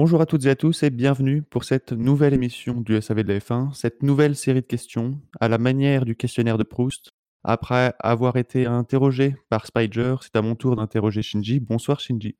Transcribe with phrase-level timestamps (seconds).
[0.00, 3.32] Bonjour à toutes et à tous et bienvenue pour cette nouvelle émission du SAV de
[3.32, 7.10] la F1, cette nouvelle série de questions à la manière du questionnaire de Proust.
[7.42, 11.58] Après avoir été interrogé par Spider, c'est à mon tour d'interroger Shinji.
[11.58, 12.36] Bonsoir Shinji.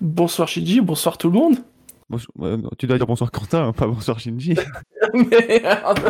[0.00, 1.58] Bonsoir Shinji, bonsoir tout le monde.
[2.10, 4.56] Bonso- euh, tu dois dire bonsoir Quentin, hein, pas bonsoir Shinji.
[5.14, 6.00] Merde,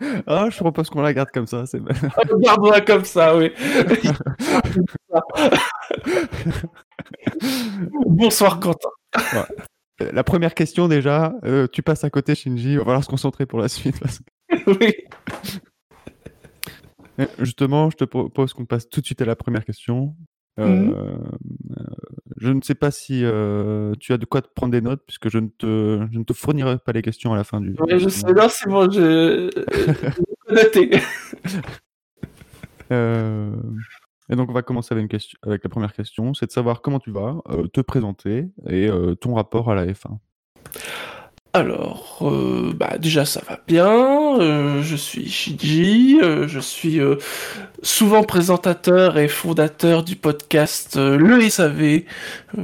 [0.26, 3.52] Ah, je propose qu'on la garde comme ça, c'est regarde-moi comme ça, oui.
[8.06, 8.88] bonsoir Quentin.
[10.00, 13.08] Euh, La première question déjà, euh, tu passes à côté Shinji, on va falloir se
[13.08, 13.98] concentrer pour la suite.
[14.00, 14.20] parce
[14.66, 14.94] Oui.
[17.40, 20.14] Justement, je te propose qu'on passe tout de suite à la première question.
[20.60, 20.94] Euh, Mhm.
[20.94, 21.16] euh,
[22.40, 25.28] je ne sais pas si euh, tu as de quoi te prendre des notes, puisque
[25.28, 27.74] je ne te, je ne te fournirai pas les questions à la fin du.
[27.78, 29.50] Ouais, je sais, non, c'est bon, je...
[30.52, 30.90] noté.
[32.90, 33.52] Euh,
[34.30, 36.80] et donc, on va commencer avec, une question, avec la première question c'est de savoir
[36.80, 40.16] comment tu vas, euh, te présenter et euh, ton rapport à la F1.
[41.58, 47.00] Alors, euh, bah déjà ça va bien, euh, je suis Shinji, euh, je suis
[47.82, 51.80] souvent présentateur et fondateur du podcast Le SAV.
[51.80, 52.04] Oui,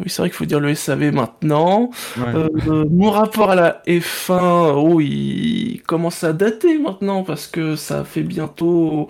[0.07, 1.91] c'est vrai qu'il faut dire le SAV maintenant.
[2.17, 2.87] Ouais.
[2.89, 8.23] Mon rapport à la F1, oh, il commence à dater maintenant parce que ça fait
[8.23, 9.09] bientôt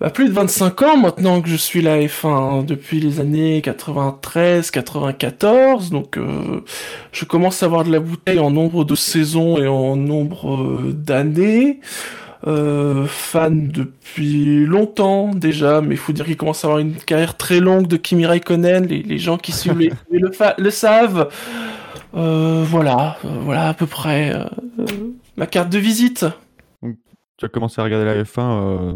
[0.00, 3.62] bah, plus de 25 ans maintenant que je suis la F1, hein, depuis les années
[3.62, 6.62] 93, 94, donc euh,
[7.12, 10.92] je commence à avoir de la bouteille en nombre de saisons et en nombre euh,
[10.92, 11.80] d'années.
[12.46, 17.38] Euh, fan depuis longtemps déjà, mais il faut dire qu'il commence à avoir une carrière
[17.38, 18.86] très longue de Kimi Raikkonen.
[18.86, 19.92] Les, les gens qui suivent les,
[20.58, 21.30] le, savent.
[22.14, 24.34] Euh, voilà, euh, voilà à peu près
[25.36, 26.26] ma carte de visite.
[27.36, 28.92] Tu as commencé à regarder la F1 euh,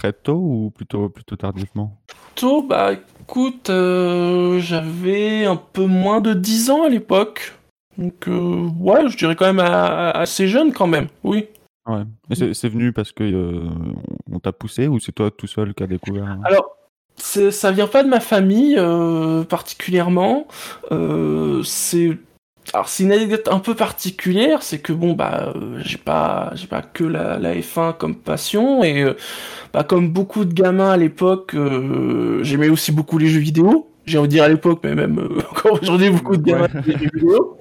[0.00, 1.98] très tôt ou plutôt, plutôt tardivement?
[2.34, 7.54] Tôt, bah écoute, euh, j'avais un peu moins de 10 ans à l'époque.
[7.98, 11.48] Donc euh, ouais, je dirais quand même à- à- assez jeune quand même, oui.
[11.86, 12.02] Ouais.
[12.32, 13.68] C'est c'est venu parce que euh,
[14.32, 16.40] on t'a poussé ou c'est toi tout seul qui as découvert hein?
[16.44, 16.76] Alors,
[17.16, 18.80] ça vient pas de ma famille
[19.50, 20.46] particulièrement.
[21.64, 22.16] C'est
[22.72, 26.68] alors c'est une anecdote un peu particulière, c'est que bon bah euh, j'ai pas j'ai
[26.68, 29.14] pas que la, la F1 comme passion et euh,
[29.72, 33.88] bah comme beaucoup de gamins à l'époque, euh, j'aimais aussi beaucoup les jeux vidéo.
[34.06, 35.18] J'ai envie de dire à l'époque, mais même
[35.50, 36.80] encore aujourd'hui, beaucoup de gamins Ouais.
[36.86, 37.58] les jeux vidéo.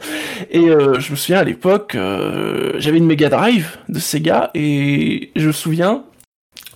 [0.51, 1.97] Et je me souviens à l'époque,
[2.77, 6.03] j'avais une Mega Drive de Sega et je me souviens,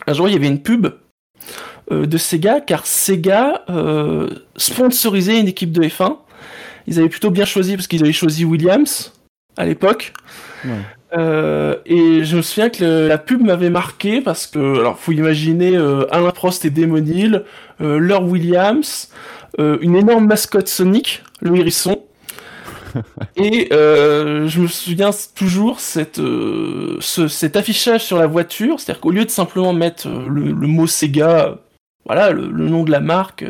[0.08, 0.88] un jour il y avait une pub
[1.92, 3.64] de Sega car Sega
[4.58, 6.18] sponsorisait une équipe de F1.
[6.88, 9.14] Ils avaient plutôt bien choisi parce qu'ils avaient choisi Williams
[9.58, 10.14] à l'époque.
[10.66, 10.72] Ouais.
[11.16, 15.12] Euh, et je me souviens que le- la pub m'avait marqué parce que, alors, faut
[15.12, 17.44] imaginer euh, Alain Prost et Damon Hill,
[17.82, 19.10] euh, Lord Williams,
[19.60, 22.02] euh, une énorme mascotte Sonic, le hérisson.
[23.36, 26.18] et je me souviens toujours cette,
[27.00, 30.86] ce- cet affichage sur la voiture, c'est-à-dire qu'au lieu de simplement mettre le, le mot
[30.88, 31.58] Sega,
[32.06, 33.46] voilà, le, le nom de la marque,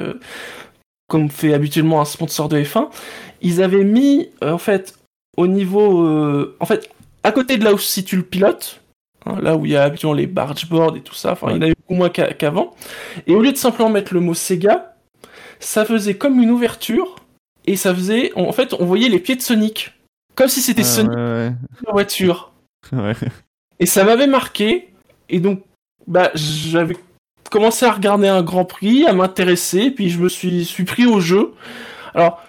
[1.14, 2.90] comme fait habituellement un sponsor de F1,
[3.42, 4.96] ils avaient mis, euh, en fait,
[5.38, 6.90] au niveau, euh, en fait,
[7.22, 8.82] à côté de là où se situe le pilote,
[9.28, 11.60] hein, là où il y a habituellement les bargeboards et tout ça, enfin, il y
[11.60, 12.74] en avait beaucoup moins qu'a- qu'avant,
[13.28, 14.96] et au lieu de simplement mettre le mot Sega,
[15.60, 17.14] ça faisait comme une ouverture,
[17.68, 19.94] et ça faisait, en fait, on voyait les pieds de Sonic,
[20.34, 21.52] comme si c'était Ah, Sonic ouais,
[21.86, 22.52] la voiture.
[22.92, 23.14] Ouais.
[23.80, 24.90] Et ça m'avait marqué,
[25.30, 25.62] et donc,
[26.08, 26.98] bah, j'avais
[27.54, 31.20] commencé à regarder un Grand Prix, à m'intéresser, puis je me suis, suis pris au
[31.20, 31.54] jeu.
[32.16, 32.42] Alors,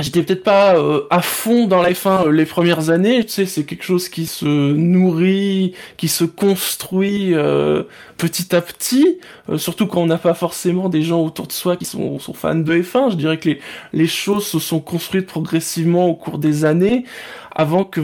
[0.00, 3.46] j'étais peut-être pas euh, à fond dans la F1 euh, les premières années, tu sais,
[3.46, 7.82] c'est quelque chose qui se nourrit, qui se construit euh,
[8.16, 9.18] petit à petit,
[9.48, 12.32] euh, surtout quand on n'a pas forcément des gens autour de soi qui sont, sont
[12.32, 13.10] fans de F1.
[13.10, 13.60] Je dirais que les,
[13.92, 17.06] les choses se sont construites progressivement au cours des années,
[17.50, 18.00] avant que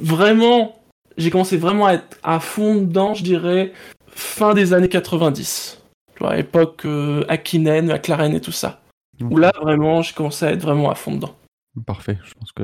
[0.00, 0.76] vraiment
[1.16, 3.72] j'ai commencé vraiment à être à fond dedans, je dirais,
[4.20, 5.82] fin des années 90.
[6.14, 8.80] Tu vois, époque euh, Hakkinen, McLaren et tout ça.
[9.20, 11.34] Où là, vraiment, j'ai commencé à être vraiment à fond dedans.
[11.86, 12.62] Parfait, je pense que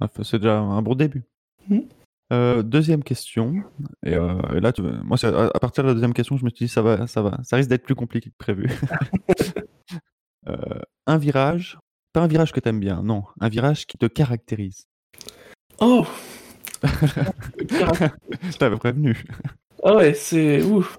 [0.00, 1.24] ah, c'est déjà un bon début.
[1.68, 1.88] Mhm.
[2.32, 3.62] Euh, deuxième question,
[4.04, 6.50] et, euh, et là, tu- moi, à, à partir de la deuxième question, je me
[6.50, 8.68] suis dit, ça va, ça va, ça risque d'être plus compliqué que prévu.
[10.48, 11.76] Euh, un virage,
[12.12, 14.86] pas un virage que t'aimes bien, non, un virage qui te caractérise.
[15.80, 16.06] Oh
[16.84, 19.24] Je t'avais prévenu.
[19.88, 20.98] Ah ouais, c'est ouf.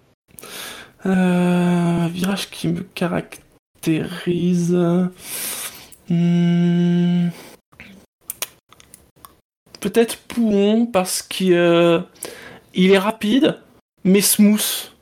[1.06, 4.72] Euh, virage qui me caractérise.
[6.10, 7.28] Hmm.
[9.82, 12.00] Peut-être Pouhon parce qu'il euh,
[12.74, 13.60] il est rapide,
[14.06, 14.94] mais smooth.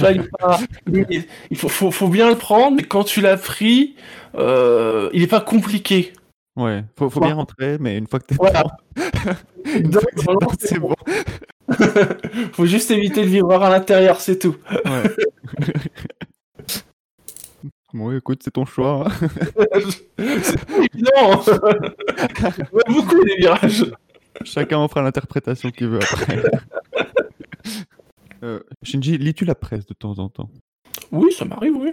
[0.00, 0.58] Là, il, pas-
[1.54, 3.94] faut, faut- faut bien le prendre, mais quand tu l'as pris,
[4.34, 6.12] euh, il est pas compliqué.
[6.56, 8.64] Ouais, faut, faut bien rentrer, mais une fois que t'es Voilà.
[9.64, 10.00] dedans,
[10.58, 10.88] c'est c'est bon.
[10.88, 10.94] bon.
[12.52, 14.56] Faut juste éviter le vibreur à l'intérieur, c'est tout.
[14.84, 15.02] Ouais.
[17.94, 19.06] Bon, écoute, c'est ton choix.
[19.08, 19.28] hein.
[22.72, 23.84] Ouais, beaucoup les virages.
[24.44, 26.42] Chacun en fera l'interprétation qu'il veut après.
[28.44, 30.48] Euh, Shinji, lis-tu la presse de temps en temps?
[31.10, 31.92] Oui, ça m'arrive, oui.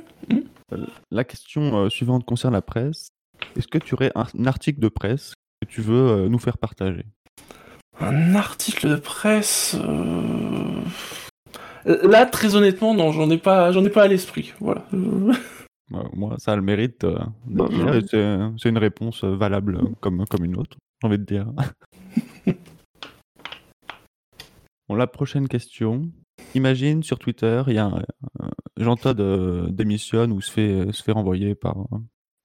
[1.09, 3.07] La question euh, suivante concerne la presse.
[3.57, 6.59] Est-ce que tu aurais un, un article de presse que tu veux euh, nous faire
[6.59, 7.03] partager?
[7.99, 9.75] Un article de presse.
[9.75, 10.81] euh,
[11.85, 14.53] Là, très honnêtement, non, j'en ai pas, j'en ai pas à l'esprit.
[14.59, 14.85] Voilà.
[14.91, 15.35] Ouais,
[16.13, 17.03] Moi, ça a le mérite.
[17.03, 17.67] euh, Bah,
[18.57, 21.47] c'est une réponse valable euh, comme, comme une autre, j'ai envie de dire.
[24.89, 26.09] bon, la prochaine question.
[26.53, 28.01] Imagine sur Twitter, il y a un,
[28.77, 28.95] Jean
[29.69, 31.75] démissionne ou se fait, se fait renvoyer par,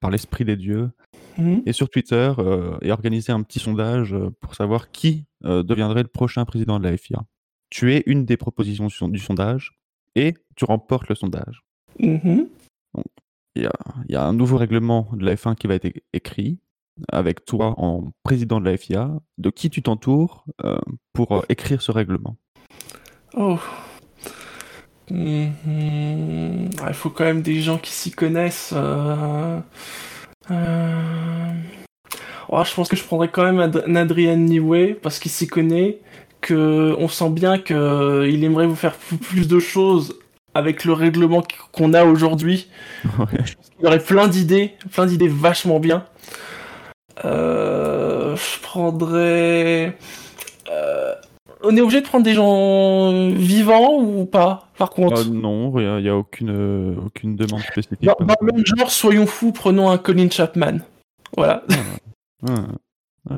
[0.00, 0.90] par l'esprit des dieux.
[1.38, 1.62] mhm.
[1.66, 6.02] Et sur Twitter, euh, est organisé un petit sondage euh, pour savoir qui euh, deviendrait
[6.02, 7.22] le prochain président de la FIA.
[7.70, 9.78] Tu es une des propositions du son- du sondage
[10.16, 11.62] et tu remportes le sondage.
[11.98, 12.48] Mhm.
[13.56, 13.72] Il y a,
[14.08, 16.58] il y a un nouveau règlement de la F1 qui va être écrit
[17.10, 19.10] avec toi en président de la FIA.
[19.38, 20.78] De qui tu t'entoures euh,
[21.12, 22.36] pour euh, écrire ce règlement?
[23.34, 23.58] Oh.
[25.10, 26.70] Mhm.
[26.88, 28.72] Il faut quand même des gens qui s'y connaissent.
[28.74, 29.58] euh,
[30.50, 31.52] euh,
[32.48, 35.46] oh, je pense que je prendrais quand même Ad- un Adrian Newey parce qu'il s'y
[35.48, 35.98] connaît.
[36.40, 40.18] Que on sent bien que il aimerait vous faire plus de choses
[40.54, 42.70] avec le règlement qu- qu'on a aujourd'hui.
[43.18, 43.26] Ouais.
[43.78, 46.06] Il y aurait plein d'idées, plein d'idées vachement bien.
[47.26, 49.96] Euh, je prendrais.
[51.62, 56.02] On est obligé de prendre des gens vivants ou pas Par contre, Euh, non, il
[56.02, 58.02] n'y a, aucune, euh, aucune demande spécifique.
[58.02, 60.78] dans, le même genre, soyons fous, prenons un Colin Chapman.
[61.36, 61.62] Voilà,
[62.48, 63.36] Ah,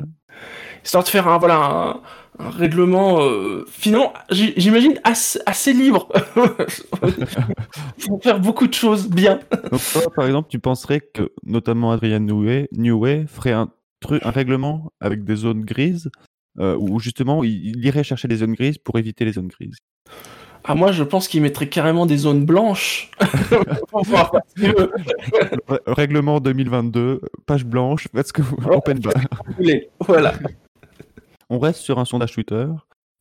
[0.84, 2.00] histoire de faire un voilà un,
[2.38, 6.08] un règlement euh, finalement, j'imagine assez, assez libre.
[8.06, 9.40] Pour faire beaucoup de choses bien.
[9.70, 13.69] Donc toi, par exemple, tu penserais que notamment Adrian Newey, Newey ferait un
[14.24, 16.10] règlement avec des zones grises
[16.58, 19.76] euh, où justement il, il irait chercher des zones grises pour éviter les zones grises.
[20.64, 23.10] Ah moi, je pense qu'il mettrait carrément des zones blanches.
[25.87, 29.12] Règlement 2022, page blanche, faites ce que vous open bar.
[29.56, 29.88] voulez.
[30.06, 30.34] Voilà.
[31.50, 32.66] On reste sur un sondage Twitter.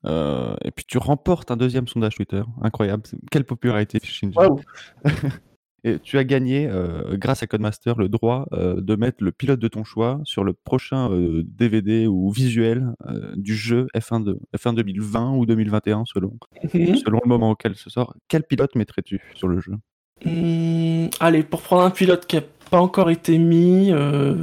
[0.06, 2.44] euh, et puis tu remportes un deuxième sondage Twitter.
[2.62, 3.04] Incroyable.
[3.32, 4.38] Quelle popularité, Shinji.
[5.84, 9.60] Et tu as gagné, euh, grâce à Codemaster, le droit euh, de mettre le pilote
[9.60, 14.40] de ton choix sur le prochain euh, DVD ou visuel euh, du jeu F1, de,
[14.56, 16.38] F1 2020 ou 2021, selon,
[16.74, 16.98] Mhm.
[16.98, 18.14] selon le moment auquel ce sort.
[18.28, 19.74] Quel pilote mettrais-tu sur le jeu?
[20.24, 24.36] Hmm, allez, pour prendre un pilote qui n'a pas encore été mis, euh,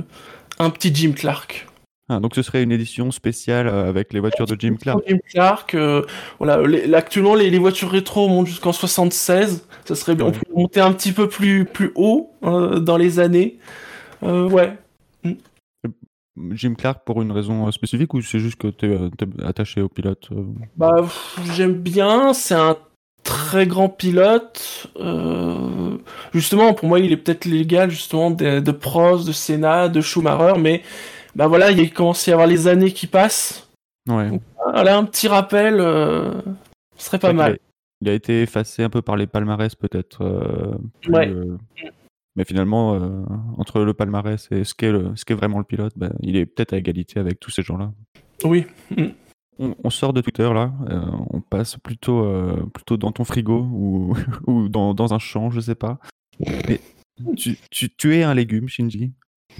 [0.58, 1.68] un petit Jim Clark.
[2.10, 5.00] Ah, Donc ce serait une édition spéciale euh, avec les voitures de Jim Clark.
[5.06, 6.02] Jim Clark, euh,
[6.38, 9.66] voilà, les- actuellement les, les voitures rétro montent jusqu'en 76.
[9.84, 10.26] Ça serait bien.
[10.26, 10.34] On Ouais.
[10.38, 13.58] peut monter un petit peu plus, plus haut euh, dans les années.
[14.22, 14.72] Euh, ouais.
[16.52, 18.98] Jim Clark pour une raison spécifique ou c'est juste que tu es,
[19.44, 20.28] attaché au pilote
[20.76, 20.94] Bah,
[21.54, 22.32] j'aime bien.
[22.32, 22.76] C'est un
[23.24, 24.86] très grand pilote.
[25.00, 25.98] Euh,
[26.32, 30.58] justement, pour moi, il est peut-être légal justement de, de Prost, de Senna, de Schumacher,
[30.60, 30.82] mais
[31.38, 33.70] bah voilà, il commence à y avoir les années qui passent.
[34.08, 34.28] Ouais.
[34.72, 36.32] Voilà, un petit rappel, euh,
[36.96, 37.52] ce serait pas mal.
[37.52, 37.56] a-
[38.00, 40.22] Il a été effacé un peu par les palmarès, peut-être.
[40.22, 40.76] euh,
[41.08, 41.28] Ouais.
[41.28, 41.56] euh,
[42.36, 42.92] Mais finalement,
[43.56, 46.46] entre le palmarès et ce qu'est, le- ce qu'est vraiment le pilote, ben, il est
[46.46, 47.92] peut-être à égalité avec tous ces gens-là.
[48.44, 48.66] Oui.
[49.58, 50.72] On, on sort de Twitter là,
[51.30, 52.24] on passe plutôt,
[52.72, 54.14] plutôt dans ton frigo ou,
[54.46, 55.98] ou dans, dans un champ, je sais pas.
[56.68, 56.80] Mais
[57.36, 59.12] tu, tu, tu es un légume, Shinji.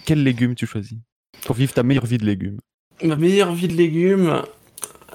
[0.05, 0.99] Quel légume tu choisis?
[1.45, 2.59] Pour vivre ta meilleure vie de légume
[3.03, 4.43] Ma meilleure vie de légumes.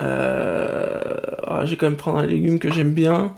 [0.01, 0.99] Euh...
[1.45, 3.33] ah, je vais quand même prendre un légume que j'aime bien.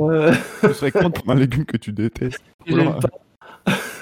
[0.00, 2.42] Euh, Ce serait con de prendre un légume que tu détestes.
[2.66, 3.08] que j'aime Alors, pas.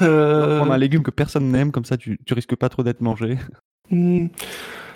[0.02, 3.00] Euh, Prendre un légume que personne n'aime, comme ça tu, tu risques pas trop d'être
[3.00, 3.36] mangé.
[3.90, 4.26] hmm,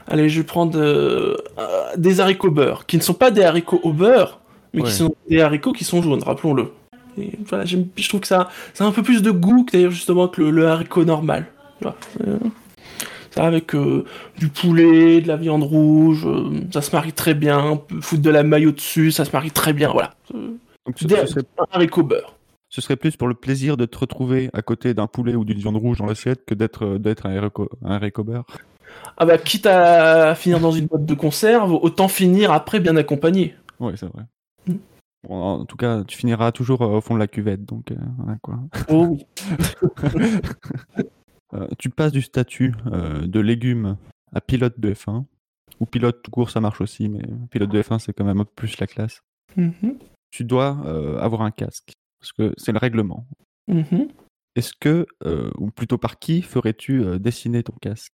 [0.07, 1.37] Allez, je vais prendre euh,
[1.97, 4.41] des haricots beurre, qui ne sont pas des haricots au beurre,
[4.73, 4.89] mais Ouais.
[4.89, 6.71] qui sont des haricots qui sont jaunes, rappelons-le.
[7.49, 10.27] Voilà, je trouve que ça, ça a un peu plus de goût que d'ailleurs justement
[10.29, 11.47] que le, le haricot normal.
[11.81, 11.97] Voilà.
[13.35, 14.05] Euh, ça avec euh,
[14.39, 17.81] du poulet, de la viande rouge, euh, ça se marie très bien.
[18.01, 19.91] Foutre de la maille au-dessus, ça se marie très bien.
[19.93, 20.15] Voilà.
[20.35, 20.53] Euh,
[20.87, 22.37] Donc ce, serait, un haricot beurre.
[22.69, 25.59] ce serait plus pour le plaisir de te retrouver à côté d'un poulet ou d'une
[25.59, 28.47] viande rouge dans l'assiette que d'être d'être un haricot, un haricot beurre.
[29.17, 33.55] Ah bah, quitte à finir dans une boîte de conserve, autant finir après bien accompagné.
[33.81, 34.23] Oui, c'est vrai.
[34.67, 34.75] Mm.
[35.29, 37.97] Bon, en tout cas, tu finiras toujours euh, au fond de la cuvette, donc euh,
[38.19, 38.59] voilà, quoi.
[38.89, 39.27] Oh oui.
[41.53, 43.97] Euh, tu passes du statut euh, de légume
[44.33, 45.25] à pilote de F1,
[45.81, 48.45] ou pilote tout court, ça marche aussi, mais pilote de F1, c'est quand même un
[48.45, 49.23] peu plus la classe.
[49.57, 49.99] Mhm.
[50.31, 53.27] Tu dois euh, avoir un casque, parce que c'est le règlement.
[53.69, 54.09] Mhm.
[54.57, 55.07] Est-ce que,
[55.59, 58.13] ou plutôt par qui, ferais-tu dessiner ton casque?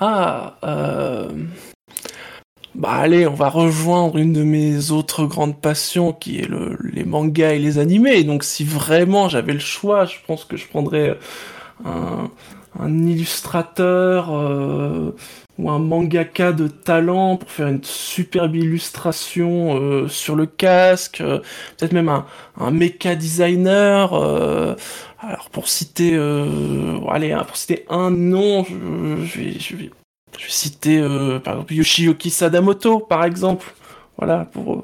[0.00, 0.58] Ah,
[2.74, 7.04] bah allez, on va rejoindre une de mes autres grandes passions qui est le, les
[7.04, 8.24] mangas et les animés.
[8.24, 11.18] Donc si vraiment j'avais le choix, je pense que je prendrais
[11.84, 15.14] un, illustrateur euh,
[15.58, 21.38] ou un mangaka de talent pour faire une superbe illustration euh, sur le casque, euh,
[21.76, 22.26] peut-être même un,
[22.58, 24.14] un mecha designer.
[25.20, 26.16] alors pour citer,
[27.08, 29.90] allez, hein, pour citer un nom, je, vais, je vais,
[30.38, 31.00] je vais citer
[31.44, 33.74] par exemple Yoshioki Sadamoto, par exemple.
[34.18, 34.82] Voilà, pour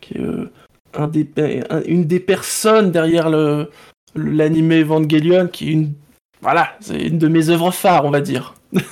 [0.00, 3.70] qui est une des personnes derrière le-
[4.14, 5.92] l'anime Evangelion, qui est une,
[6.42, 8.54] voilà, c'est une de mes œuvres phares, on va dire.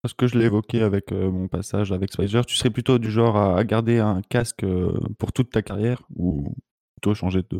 [0.00, 3.10] Parce que je l'ai évoqué avec euh, mon passage avec Spider, tu serais plutôt du
[3.10, 6.54] genre à, à garder un casque euh, pour toute ta carrière, ou
[6.94, 7.58] plutôt changer de,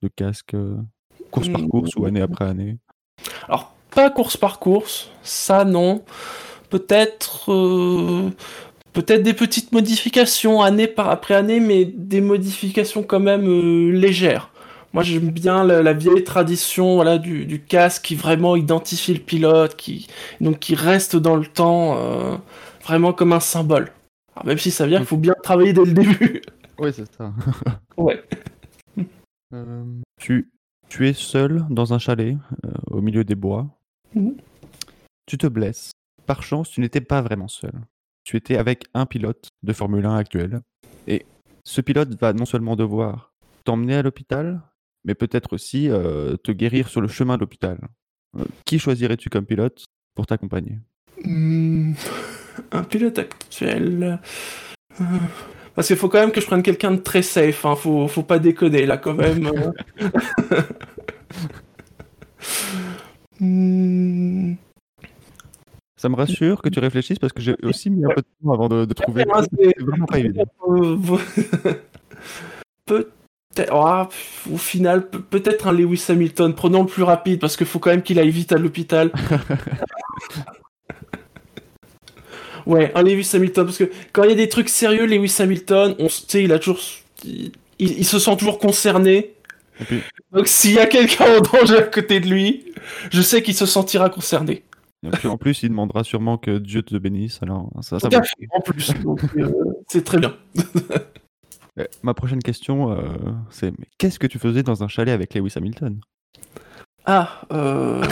[0.00, 0.76] de casque euh,
[1.32, 1.68] course par Hmm.
[1.68, 2.78] course ou année après année?
[3.48, 6.04] Alors, pas course par course, ça non.
[6.70, 7.50] Peut-être
[8.92, 14.50] peut-être des petites modifications année par après année, mais des modifications quand même légères.
[14.94, 19.18] Moi, j'aime bien la, la vieille tradition voilà, du, du casque qui vraiment identifie le
[19.18, 20.06] pilote, qui,
[20.40, 22.36] donc qui reste dans le temps, euh,
[22.84, 23.90] vraiment comme un symbole.
[24.36, 26.42] Alors, même si ça veut dire qu'il faut bien travailler dès le début.
[26.76, 27.32] Oui, c'est ça.
[27.96, 28.20] ouais.
[29.52, 29.84] Euh,
[30.20, 30.50] tu,
[30.88, 32.36] tu es seul dans un chalet
[32.66, 33.68] euh, au milieu des bois.
[34.12, 34.36] Mhm.
[35.26, 35.92] Tu te blesses.
[36.26, 37.70] Par chance, tu n'étais pas vraiment seul.
[38.24, 40.62] Tu étais avec un pilote de Formule 1 actuel.
[41.06, 41.26] Et
[41.62, 43.32] ce pilote va non seulement devoir
[43.62, 44.60] t'emmener à l'hôpital,
[45.04, 47.78] mais peut-être aussi euh, te guérir sur le chemin de l'hôpital.
[48.38, 49.84] Euh, qui choisirais-tu comme pilote
[50.14, 50.78] pour t'accompagner?
[51.24, 51.92] Hmm,
[52.72, 54.18] un pilote actuel.
[55.00, 55.04] Euh,
[55.74, 57.74] Parce qu'il faut quand même que je prenne quelqu'un de très safe, hein.
[57.76, 59.46] faut, faut pas déconner là quand même.
[59.46, 59.72] euh.
[63.40, 64.54] Hmm,
[65.96, 68.52] Ça me rassure que tu réfléchisses parce que j'ai aussi mis un peu de temps
[68.52, 69.24] avant de, de trouver.
[69.58, 70.44] c'est- vraiment pas évident.
[72.86, 73.10] Peut-être.
[73.70, 74.08] Ah,
[74.52, 76.54] au final, pe- peut-être un Lewis Hamilton.
[76.54, 79.10] Prenons le plus rapide parce qu'il faut quand même qu'il aille vite à l'hôpital.
[82.66, 85.94] ouais, un Lewis Hamilton parce que quand il y a des trucs sérieux, Lewis Hamilton,
[85.98, 86.80] on, il a toujours,
[87.78, 89.34] il, se sent toujours concerné.
[89.86, 92.72] Puis, Donc s'il y a quelqu'un en danger à côté de lui,
[93.10, 94.62] je sais qu'il se sentira concerné.
[95.12, 97.40] puis en plus, il demandera sûrement que Dieu te bénisse.
[97.42, 98.08] Alors, ça, ça
[98.52, 98.92] en plus,
[99.36, 99.50] euh,
[99.88, 100.36] c'est très bien.
[101.78, 102.98] Eh, Ma prochaine question, euh,
[103.50, 106.00] c'est qu'est-ce que tu faisais dans un chalet avec Lewis Hamilton?
[107.04, 108.02] Ah, euh...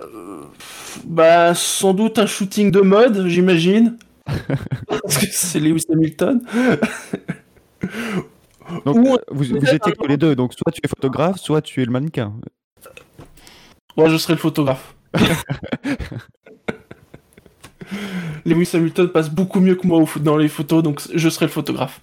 [0.00, 0.42] euh,
[1.04, 3.96] Bah, sans doute un shooting de mode, j'imagine.
[4.88, 6.42] Parce que c'est Lewis Hamilton.
[8.84, 11.60] Donc, Ou- euh, vous, vous étiez tous les deux, donc soit tu es photographe, soit
[11.60, 12.32] tu es le mannequin.
[13.96, 14.94] Moi, je serai le photographe.
[18.46, 21.46] Lewis Hamilton passe beaucoup mieux que moi au foot- dans les photos, donc je serai
[21.46, 22.00] le photographe.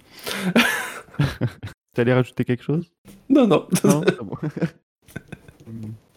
[1.94, 2.90] T'allais rajouter quelque chose?
[3.28, 3.66] Non, non.
[3.84, 4.02] Non.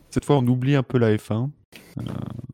[0.10, 1.50] Cette fois, on oublie un peu la F1.
[2.00, 2.04] Euh,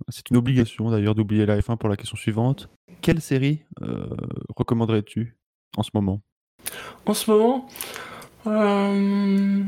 [0.10, 2.70] c'est une obligation d'ailleurs d'oublier la F1 pour la question suivante.
[3.02, 4.08] Quelle série euh,
[4.56, 5.36] recommanderais-tu
[5.76, 6.22] en ce moment?
[7.06, 7.68] En ce moment,
[8.48, 9.64] euh...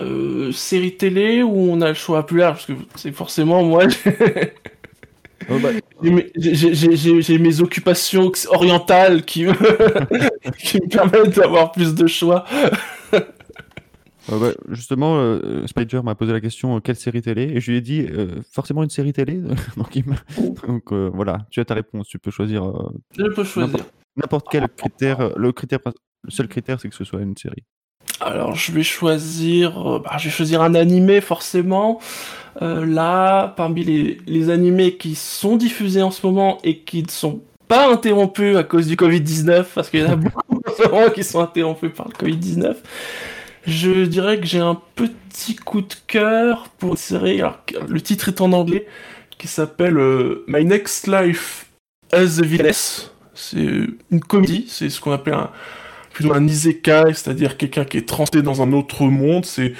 [0.00, 3.84] euh, série télé où on a le choix plus large, parce que c'est forcément moi,
[5.48, 5.70] Oh, bah,
[6.02, 9.52] j'ai mes- j'ai- j'ai j'ai- j'ai mes occupations orientales qui me,
[10.58, 12.44] qui me permettent d'avoir plus de choix.
[13.14, 13.20] euh,
[14.28, 17.42] bah, justement, euh, Spider m'a posé la question euh, quelle série télé?
[17.54, 19.40] Et je lui ai dit euh, forcément une série télé.
[19.76, 20.16] donc, il m'a-
[20.66, 22.08] donc, euh, voilà, tu as ta réponse.
[22.08, 23.78] Tu peux choisir euh, Je peux choisir.
[24.16, 25.36] n'importe quel critère.
[25.38, 25.78] Le, critère,
[26.22, 27.64] le seul critère, c'est que ce soit une série.
[28.20, 32.00] Alors je vais choisir, euh, bah, je vais choisir un animé forcément.
[32.62, 37.08] Euh, là, parmi les, les animés qui sont diffusés en ce moment et qui ne
[37.08, 40.88] sont pas interrompus à cause du Covid-19, parce qu'il y en a beaucoup en ce
[40.88, 42.74] moment qui sont interrompus par le Covid-19,
[43.66, 48.28] je dirais que j'ai un petit coup de cœur pour une série, alors le titre
[48.28, 48.86] est en anglais,
[49.38, 51.66] qui s'appelle euh, My Next Life
[52.12, 53.12] as a Villainess.
[53.34, 55.50] C'est une comédie, c'est ce qu'on appelle un,
[56.20, 59.44] plutôt un isekai, c'est-à-dire quelqu'un qui est transporté dans un autre monde.
[59.44, 59.72] C'est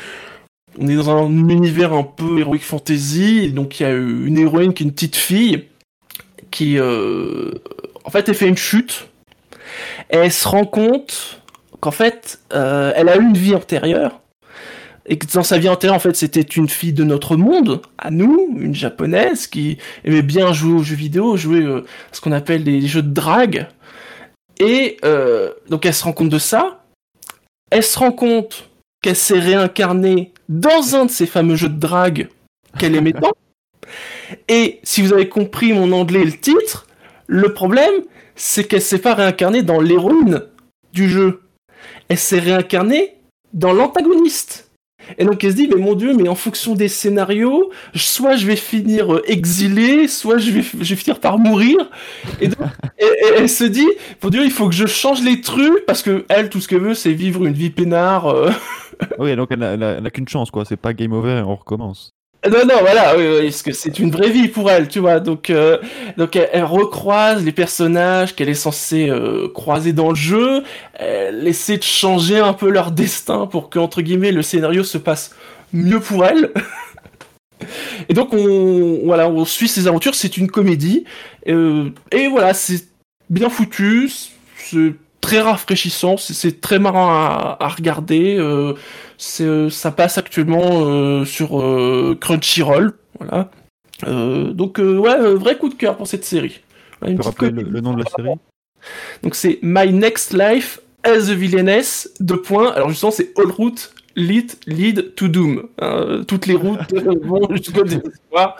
[0.78, 4.38] on est dans un univers un peu heroic fantasy, et donc il y a une
[4.38, 5.64] héroïne qui est une petite fille
[6.50, 7.50] qui, euh,
[8.04, 9.08] en fait, elle fait une chute
[10.10, 11.42] et elle se rend compte
[11.80, 14.20] qu'en fait, euh, elle a eu une vie antérieure
[15.06, 18.10] et que dans sa vie antérieure, en fait, c'était une fille de notre monde, à
[18.10, 22.64] nous, une japonaise qui aimait bien jouer aux jeux vidéo, jouer euh, ce qu'on appelle
[22.64, 23.66] des jeux de drague.
[24.60, 26.84] Et euh, donc elle se rend compte de ça.
[27.70, 28.68] Elle se rend compte
[29.02, 32.28] qu'elle s'est réincarnée dans un de ces fameux jeux de drague
[32.78, 33.32] qu'elle aimait tant.
[34.48, 36.86] Et si vous avez compris mon anglais et le titre,
[37.26, 38.04] le problème,
[38.36, 40.44] c'est qu'elle s'est pas réincarnée dans l'héroïne
[40.92, 41.42] du jeu.
[42.08, 43.16] Elle s'est réincarnée
[43.52, 44.69] dans l'antagoniste.
[45.18, 48.46] Et donc elle se dit, mais mon dieu, mais en fonction des scénarios, soit je
[48.46, 51.76] vais finir euh, exilé, soit je vais, finir par mourir.
[52.40, 52.58] Et donc
[53.36, 53.88] elle se dit,
[54.22, 56.80] mon dieu, il faut que je change les trucs, parce que elle, tout ce qu'elle
[56.80, 58.26] veut, c'est vivre une vie peinard.
[58.28, 58.50] euh.
[59.18, 60.64] Oui, donc elle n'a- qu'une chance, quoi.
[60.64, 62.12] C'est pas game over on recommence.
[62.48, 65.20] Non, non, voilà, oui, oui, parce que c'est une vraie vie pour elle, tu vois.
[65.20, 65.76] Donc, euh,
[66.16, 70.62] donc elle, recroise les personnages qu'elle est censée euh, croiser dans le jeu.
[70.94, 74.96] Elle essaie de changer un peu leur destin pour que, entre guillemets, le scénario se
[74.96, 75.34] passe
[75.74, 76.50] mieux pour elle.
[78.08, 80.14] Et donc, on, voilà, on suit ses aventures.
[80.14, 81.04] C'est une comédie.
[81.46, 82.86] Euh, et voilà, c'est
[83.28, 84.10] bien foutu.
[84.56, 86.16] C'est très rafraîchissant.
[86.16, 88.36] C'est- très marrant à, à regarder.
[88.38, 88.74] Euh,
[89.40, 93.50] euh, ça passe actuellement euh, sur euh, Crunchyroll, voilà.
[94.06, 96.60] Donc ouais, vrai coup de cœur pour cette série.
[97.06, 98.30] Une Tu peux le, nom de la série?
[99.22, 102.10] Donc c'est My Next Life as a Villainess.
[102.18, 102.72] Deux points.
[102.72, 105.68] Alors justement c'est All Route Lead Lead to Doom.
[106.26, 108.56] Toutes les routes vont jusqu'au désespoir.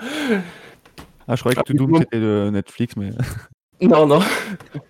[1.27, 3.11] Ah, je croyais que To Doom c'était de Netflix, mais
[3.83, 4.21] Non, non.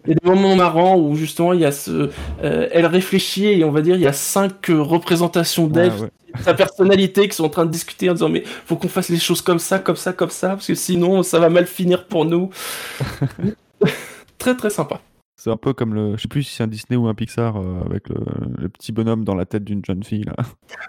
[0.05, 2.11] Il y a des moments marrants où justement il y a ce,
[2.42, 6.11] euh, elle réfléchit et on va dire il y a cinq euh, représentations d'elle, ouais.
[6.42, 9.18] sa personnalité qui sont en train de discuter en disant mais faut qu'on fasse les
[9.18, 12.24] choses comme ça, comme ça, comme ça parce que sinon ça va mal finir pour
[12.24, 12.50] nous.
[14.38, 15.00] très très sympa.
[15.37, 16.16] c'est un peu comme le.
[16.16, 18.16] Je sais plus si c'est un Disney ou un Pixar euh, avec le,
[18.59, 20.35] le petit bonhomme dans la tête d'une jeune fille, là.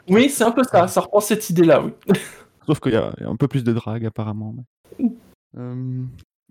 [0.10, 0.88] Oui, c'est un peu ça.
[0.88, 1.82] Ça reprend cette idée-là.
[1.84, 1.92] Oui.
[2.66, 4.56] Sauf qu'il y, a il y a un peu plus de drague, apparemment.
[5.00, 5.06] mais-
[5.58, 6.04] Euh,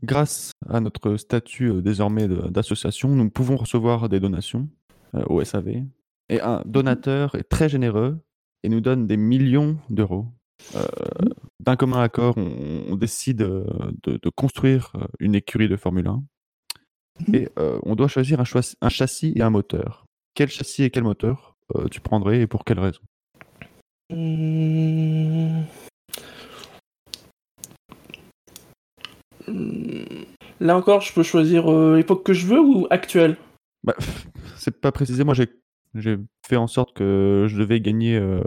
[0.02, 4.68] grâce à notre statut euh, désormais d'association, nous pouvons recevoir des donations
[5.14, 5.84] euh, au SAV.
[6.28, 8.18] Et un donateur est très généreux
[8.62, 10.26] et nous donne des millions d'euros.
[10.76, 10.86] Euh,
[11.60, 13.66] D'un commun accord, on, on décide de,
[14.04, 16.22] de construire une écurie de Formule 1.
[17.32, 20.06] Et euh, on doit choisir un, châssis et un moteur.
[20.34, 23.00] Quel châssis et quel moteur euh, tu prendrais et pour quelle raison?
[24.12, 25.64] Hum.
[30.60, 33.36] Là encore, je peux choisir euh, l'époque que je veux ou actuelle?
[33.82, 33.94] Bah,
[34.56, 35.24] c'est pas précisé.
[35.24, 35.34] Moi,
[35.94, 38.42] j'ai fait en sorte que je devais gagner euh,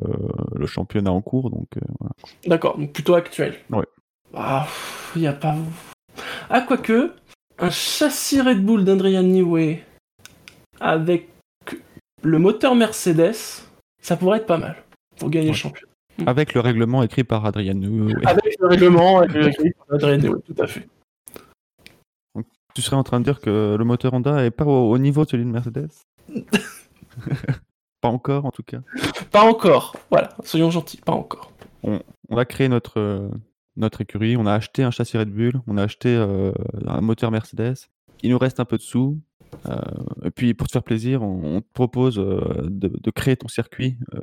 [0.55, 2.13] le championnat en cours, donc euh, voilà.
[2.45, 3.55] D'accord, donc plutôt actuel.
[3.71, 3.85] Ouais.
[4.35, 4.67] Ah,
[5.15, 5.55] il y a pas.
[6.51, 7.11] Ah, quoique,
[7.57, 9.83] un châssis Red Bull d'Adrian Newey
[10.79, 11.29] avec
[12.21, 13.63] le moteur Mercedes,
[14.01, 14.75] ça pourrait être pas mal
[15.17, 15.93] pour gagner le championnat.
[16.27, 18.13] avec le règlement écrit par Adrien Newey.
[18.25, 20.87] Avec le règlement, le règlement d'Adrian Newey, tout à fait.
[22.75, 25.25] Tu serais en train de dire que le moteur Honda est pas au, au niveau
[25.25, 25.89] de celui de Mercedes
[28.01, 28.79] Pas encore, en tout cas.
[29.31, 31.51] Pas encore, voilà, soyons gentils, pas encore.
[31.83, 33.29] On a créé notre, euh,
[33.77, 36.51] notre écurie, on a acheté un châssis Red Bull, on a acheté euh,
[36.85, 37.75] un moteur Mercedes.
[38.23, 39.19] Il nous reste un peu de sous.
[39.67, 39.79] euh,
[40.23, 43.47] et puis, pour te faire plaisir, on, on te propose euh, de, de créer ton
[43.47, 44.19] circuit euh,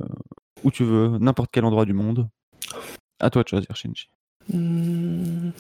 [0.65, 2.29] où tu veux, n'importe quel endroit du monde.
[3.19, 4.09] À toi de choisir, Shinji.
[4.53, 5.51] Hmm.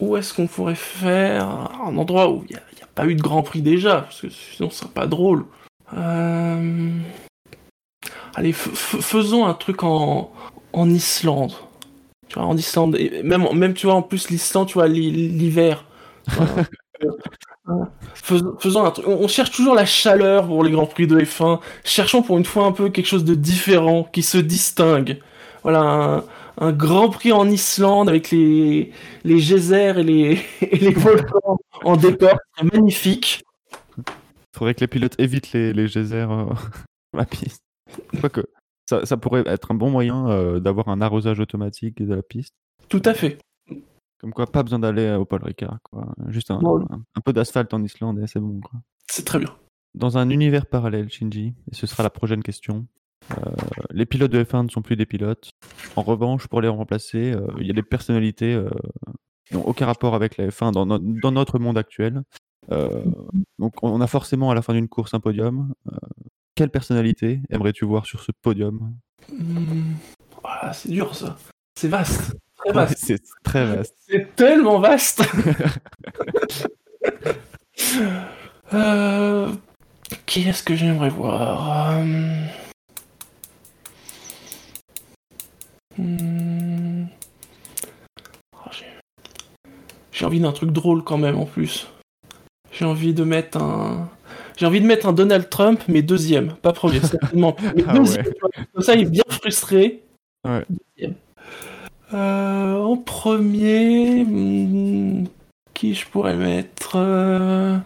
[0.00, 1.44] Où est-ce qu'on pourrait faire
[1.84, 4.70] un endroit où il n'y a, pas eu de Grand Prix déjà, parce que sinon
[4.70, 5.44] ce serait pas drôle.
[5.96, 6.90] Euh,
[8.34, 10.32] Allez, faisons un truc en,
[10.72, 11.52] en Islande.
[12.28, 15.10] Tu vois, en Islande, et même, même tu vois, en plus l'Islande, tu vois, l'hi-
[15.28, 15.84] l'hiver.
[17.68, 17.84] Euh,
[18.14, 19.06] fais- Faisons un truc.
[19.06, 21.60] On on cherche toujours la chaleur pour les Grands Prix de F1.
[21.84, 25.20] Cherchons pour une fois un peu quelque chose de différent, qui se distingue.
[25.62, 26.24] Voilà, un,
[26.60, 28.92] un Grand Prix en Islande avec les,
[29.24, 32.38] les geysers et les, et les volcans en décor.
[32.56, 33.42] C'est magnifique.
[34.56, 36.44] faudrait que les pilotes évitent les, les geysers euh,
[37.16, 37.62] la piste.
[38.20, 38.42] Quoique,
[38.88, 42.54] ça, ça pourrait être un bon moyen euh, d'avoir un arrosage automatique de la piste.
[42.88, 43.38] Tout à fait.
[44.20, 45.78] Comme quoi, pas besoin d'aller au Paul Ricard.
[45.90, 46.12] Quoi.
[46.28, 46.80] Juste un, Bon.
[46.90, 48.60] un- un peu d'asphalte en Islande et c'est bon.
[49.10, 49.48] C'est très bien.
[49.94, 52.86] Dans un univers parallèle, Shinji, et ce sera la prochaine question,
[53.90, 55.50] les pilotes de F1 ne sont plus des pilotes.
[55.96, 58.68] En revanche, pour les remplacer, euh, il y a des personnalités euh,
[59.46, 62.22] qui n'ont aucun rapport avec la F1 dans, no- dans notre monde actuel.
[62.70, 63.02] Euh,
[63.58, 65.72] donc, on a forcément à la fin d'une course un podium.
[65.90, 65.96] Euh,
[66.54, 68.94] quelle personnalité aimerais-tu voir sur ce podium?
[69.32, 69.94] Hmm.
[70.42, 71.36] Voilà, c'est dur ça.
[71.78, 72.36] C'est vaste.
[72.56, 72.98] Très Ouais, vaste.
[72.98, 73.94] C'est très vaste.
[74.08, 75.22] C'est tellement vaste.
[78.74, 79.50] euh,
[80.26, 81.96] qui est-ce que j'aimerais voir?
[81.98, 82.44] Euh,
[86.00, 87.04] Hmm.
[90.12, 91.88] J'ai envie d'un truc drôle quand même en plus.
[92.72, 94.10] J'ai envie de mettre un.
[94.58, 97.56] J'ai envie de mettre un Donald Trump, mais deuxième, pas premier, certainement.
[97.74, 100.02] Mais ah comme ça, il est bien frustré.
[102.12, 105.26] Euh, en premier, hmm,
[105.72, 106.96] qui je pourrais mettre.
[106.96, 107.78] Euh,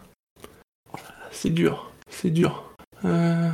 [1.31, 2.74] c'est dur, c'est dur.
[3.05, 3.50] Euh,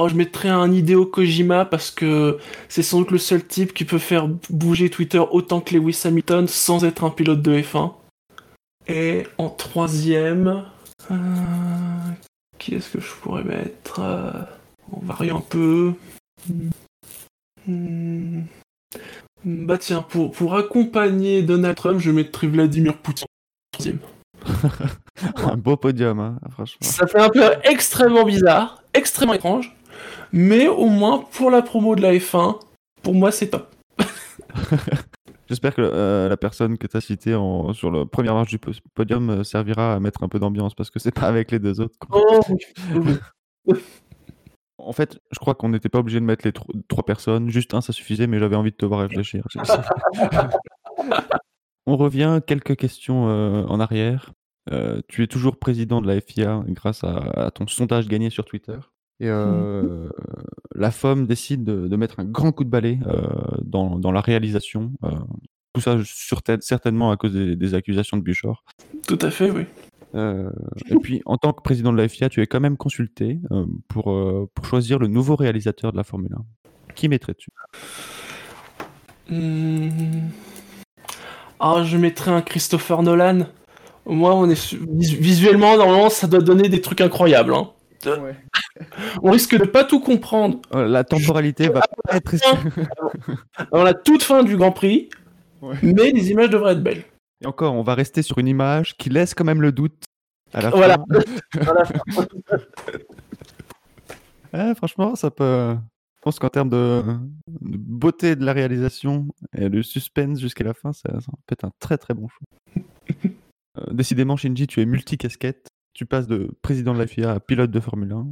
[0.00, 3.84] Oh, je mettrais un Hideo Kojima parce que c'est sans doute le seul type qui
[3.84, 7.94] peut faire bouger Twitter autant que Lewis Hamilton sans être un pilote de F1.
[8.86, 10.66] Et en troisième,
[11.10, 11.16] euh,
[12.58, 14.30] qui est-ce que je pourrais mettre euh,
[14.92, 15.94] On varie un peu.
[17.66, 18.42] Hmm.
[19.44, 23.26] Bah tiens, pour, pour accompagner Donald Trump, je mettrais Vladimir Poutine.
[23.26, 23.98] en troisième.
[25.36, 26.78] Un beau podium, hein, franchement.
[26.82, 29.74] Ça fait un peu extrêmement bizarre, extrêmement étrange,
[30.32, 32.58] mais au moins pour la promo de la F1,
[33.02, 33.74] pour moi c'est top.
[35.48, 38.58] J'espère que euh, la personne que tu as citée en- sur la première marche du
[38.58, 41.58] po- podium euh, servira à mettre un peu d'ambiance parce que c'est pas avec les
[41.58, 41.96] deux autres.
[42.12, 42.40] Oh,
[43.66, 43.74] oui.
[44.76, 47.72] En fait, je crois qu'on n'était pas obligé de mettre les tro- trois personnes, juste
[47.74, 49.42] un ça suffisait, mais j'avais envie de te voir réfléchir.
[51.86, 54.32] On revient quelques questions euh, en arrière.
[55.08, 58.76] Tu es toujours président de la FIA grâce à, à ton sondage gagné sur Twitter.
[59.20, 60.08] Et euh,
[60.74, 63.26] la FOM décide de, de mettre un grand coup de balai euh,
[63.62, 64.92] dans, dans la réalisation.
[65.04, 65.10] euh,
[65.74, 68.64] tout ça sur tête- certainement à cause des, des accusations de Buchor.
[69.06, 69.64] Tout à fait, oui.
[70.14, 70.48] Euh,
[70.88, 73.66] et puis, en tant que président de la FIA, tu es quand même consulté euh,
[73.88, 76.32] pour, euh, pour choisir le nouveau réalisateur de la Formule
[76.88, 76.94] 1.
[76.94, 77.50] Qui mettrais-tu?
[79.28, 80.28] Hmm.
[81.60, 83.46] Ah, je mettrais un Christopher Nolan.
[84.06, 87.52] Au moins, on est su- vis- visuellement, normalement, ça doit donner des trucs incroyables.
[87.52, 87.68] hein.
[89.22, 92.34] On risque de pas tout comprendre Euh, La temporalité va pas être...
[93.72, 95.08] avant la toute fin du Grand Prix,
[95.60, 95.74] Ouais.
[95.82, 97.02] mais les images devraient être belles.
[97.42, 100.04] Et encore, on va rester sur une image qui laisse quand même le doute
[100.52, 100.94] à la Voilà.
[100.94, 101.62] fin.
[101.62, 101.82] Voilà.
[104.54, 105.74] Ouais, franchement, ça peut...
[106.16, 107.02] Je pense qu'en termes de...
[107.60, 111.64] de beauté de la réalisation et de suspense jusqu'à la fin, ça, ça peut être
[111.64, 113.14] un très très bon choix.
[113.78, 115.67] Euh, décidément, Shinji, tu es multicasquette.
[115.98, 118.24] Tu passes de président de la FIA à pilote de Formule 1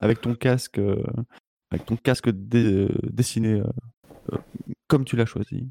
[0.00, 1.02] avec ton casque, euh,
[1.70, 3.62] avec ton casque dé- euh, dessiné
[4.30, 4.36] euh,
[4.88, 5.70] comme tu l'as choisi.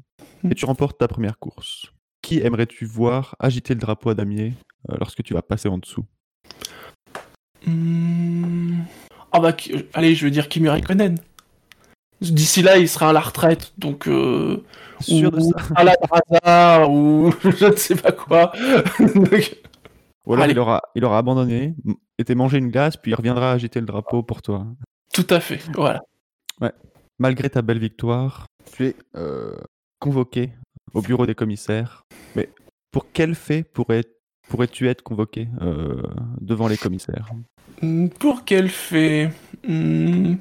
[0.50, 1.92] Et tu remportes ta première course.
[2.22, 4.54] Qui aimerais-tu voir agiter le drapeau à damier
[4.98, 6.04] lorsque tu vas passer en dessous?
[7.64, 8.80] Hmm.
[9.30, 9.56] Ah bah,
[9.92, 11.20] allez, je veux dire Kimi Raikkonen.
[12.20, 14.08] D'ici là, il sera à la retraite, donc...
[14.08, 14.64] Euh...
[15.08, 18.52] Ou à la Braza, ou je ne sais pas quoi.
[18.98, 19.56] Donc,
[20.26, 20.52] Ou alors Allez.
[20.54, 21.74] il aura, il aura abandonné,
[22.18, 24.66] été manger une glace, puis il reviendra agiter le drapeau pour toi.
[25.12, 26.00] Tout à fait, voilà.
[27.18, 29.54] Malgré ta belle victoire, tu es euh,
[30.00, 30.50] convoqué
[30.94, 32.02] au bureau des commissaires.
[32.34, 32.48] Mais
[32.90, 34.02] pour quel fait pourrais,
[34.48, 36.02] pourrais-tu être convoqué euh,
[36.40, 37.28] devant les commissaires?
[37.82, 39.30] Hmm, Pour quel fait?
[39.64, 40.34] Hmm.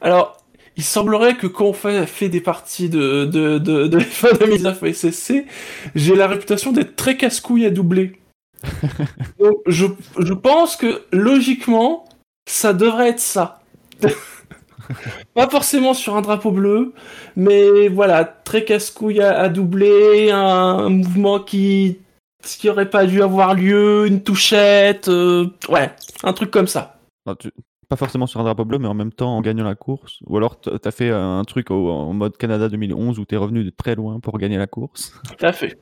[0.00, 0.43] Alors,
[0.76, 4.82] il semblerait que quand on fait, fait des parties de, de, de, de F1 2009
[4.82, 5.44] au SSC,
[5.94, 8.20] j'ai la réputation d'être très casse-couille à doubler.
[9.38, 9.86] Donc, je,
[10.18, 12.06] je pense que, logiquement,
[12.48, 13.60] ça devrait être ça.
[15.34, 16.92] Pas forcément sur un drapeau bleu,
[17.36, 21.98] mais voilà, très casse-couille à, à doubler, un, mouvement qui,
[22.42, 25.90] qui aurait pas dû avoir lieu, une touchette, euh, ouais,
[26.22, 26.98] un truc comme ça.
[27.38, 27.50] Tu-
[27.88, 30.18] Pas forcément sur un drapeau bleu, mais en même temps en gagnant la course.
[30.26, 33.64] Ou alors t- t'as fait un truc au- en mode Canada 2011 où t'es revenu
[33.64, 35.12] de très loin pour gagner la course.
[35.38, 35.78] Tout à fait.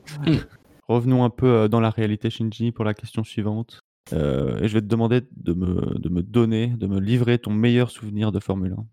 [0.87, 3.79] Revenons un peu euh, dans la réalité, Shinji, pour la question suivante.
[4.11, 7.51] Euh, et je vais te demander de me, de me donner, de me livrer ton
[7.51, 8.85] meilleur souvenir de Formule 1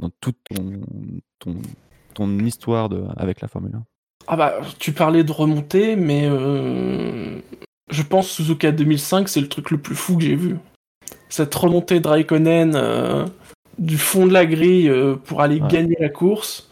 [0.00, 0.80] dans toute ton,
[1.38, 1.54] ton,
[2.14, 3.84] ton histoire de, avec la Formule 1.
[4.26, 7.38] Ah bah, tu parlais de remonter, mais euh,
[7.90, 10.56] je pense Suzuka 2005, c'est le truc le plus fou que j'ai vu.
[11.28, 13.26] Cette remontée de Raikkonen euh,
[13.78, 15.68] du fond de la grille euh, pour aller Ouais.
[15.68, 16.68] gagner la course.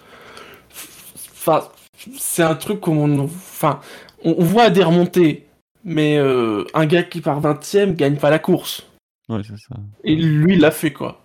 [1.33, 1.69] Enfin,
[2.16, 3.81] c'est un truc qu'on, enfin,
[4.25, 5.47] on, on voit des remontées,
[5.85, 8.87] mais euh, un gars qui part 20ème gagne pas la course.
[9.29, 9.77] Ouais, c'est ça.
[10.05, 11.23] Et lui, il l'a fait quoi.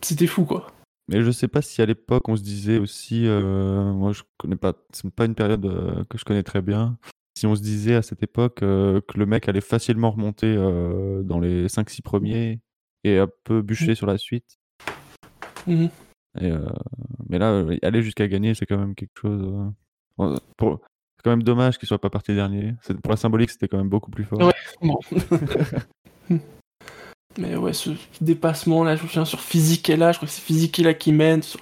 [0.00, 0.70] C'était fou quoi.
[1.08, 4.72] Mais je sais pas si à l'époque on se disait aussi, moi je connais pas,
[4.92, 6.96] c'est pas une période que je connais très bien.
[7.36, 11.22] Si on se disait à cette époque euh, que le mec allait facilement remonter euh,
[11.22, 12.60] dans les 5-6 premiers
[13.02, 14.56] et un peu bûcher sur la suite.
[16.40, 16.64] Et, euh,
[17.28, 19.72] mais là, aller jusqu'à gagner, c'est quand même quelque chose.
[20.56, 20.80] pour-
[21.16, 22.74] C'est quand même dommage qu'il soit pas parti dernier.
[22.82, 24.38] C'est- Pour la symbolique, c'était quand même beaucoup plus fort.
[24.40, 24.52] Ouais.
[24.82, 24.98] Bon.
[27.38, 30.40] Mais ouais, ce dépassement là, je me souviens sur Physique là, je crois que c'est
[30.42, 31.60] Physique là qui mène sur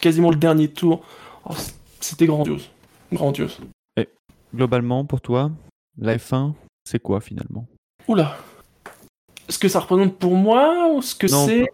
[0.00, 1.04] quasiment le dernier tour.
[1.44, 1.52] Oh,
[2.00, 2.70] C'était grandiose.
[3.12, 3.58] Grandiose.
[4.54, 5.50] Globalement, pour toi,
[5.98, 6.52] la F1,
[6.84, 7.66] c'est quoi finalement?
[8.08, 8.36] Oula.
[9.48, 11.66] Ce que ça représente pour moi ou ce que c'est?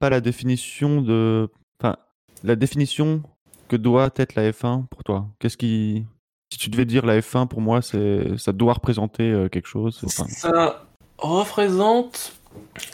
[0.00, 1.48] Pas la définition de.
[1.80, 1.96] Enfin,
[2.42, 3.22] la définition
[3.68, 5.26] que doit être la F1 pour toi.
[5.38, 6.04] Qu'est-ce qui.
[6.52, 10.00] Si tu devais dire la F1, pour moi, c'est ça doit représenter euh, quelque chose.
[10.04, 10.84] Enfin, Ça
[11.18, 12.34] représente.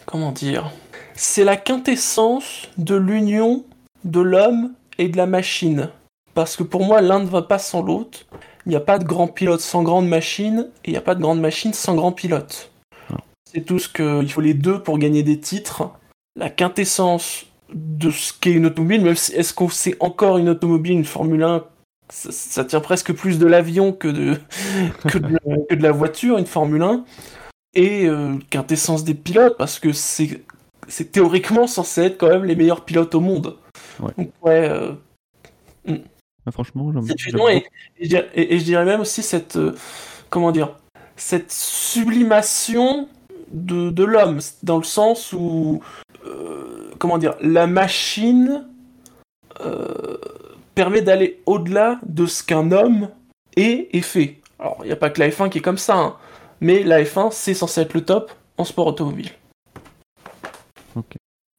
[0.07, 0.71] Comment dire?
[1.15, 3.65] C'est la quintessence de l'union
[4.05, 5.91] de l'homme et de la machine.
[6.35, 8.21] Parce que pour moi, l'un ne va pas sans l'autre.
[8.71, 11.17] Il n'y a pas de grand pilote sans grande machine, et il n'y a pas
[11.17, 12.71] de grande machine sans grand pilote.
[13.45, 14.23] C'est tout ce que.
[14.23, 15.91] Il faut les deux pour gagner des titres.
[16.37, 20.93] La quintessence de ce qu'est une automobile, même si est-ce qu'on sait encore une automobile,
[20.93, 21.65] une Formule 1
[22.11, 24.39] ça, ça tient presque plus de l'avion que de,
[25.09, 25.37] que, de,
[25.69, 27.05] que de la voiture, une Formule 1
[27.75, 30.45] et euh, quintessence des pilotes parce que c'est
[30.87, 33.57] c'est théoriquement censé être quand même les meilleurs pilotes au monde.
[33.99, 34.13] Ouais.
[34.17, 34.93] Donc ouais, euh,
[36.47, 37.67] ah, franchement, j'aime union et,
[37.99, 39.75] et je dirais- et- et je dirais même aussi cette euh,
[40.31, 40.77] comment dire
[41.17, 43.09] cette sublimation
[43.53, 45.81] de, de l'homme dans le sens où
[46.25, 48.67] euh, comment dire la machine
[49.61, 50.17] euh,
[50.75, 53.09] permet d'aller au-delà de ce qu'un homme
[53.57, 54.39] est et fait.
[54.59, 56.17] Alors il n'y a pas que la F1 qui est comme ça, hein,
[56.61, 59.31] mais la F1 c'est censé être le top en sport automobile.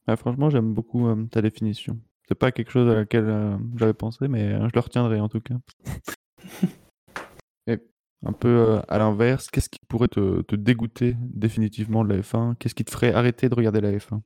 [0.08, 1.96] Ah, franchement, j'aime beaucoup ta définition.
[2.32, 5.28] C'est pas quelque chose à laquelle euh, j'avais pensé, mais euh, je le retiendrai en
[5.28, 5.52] tout cas.
[7.66, 7.78] Et
[8.24, 12.54] un peu euh, à l'inverse, qu'est-ce qui pourrait te, te dégoûter définitivement de la F1
[12.58, 14.22] Qu'est-ce qui te ferait arrêter de regarder la F1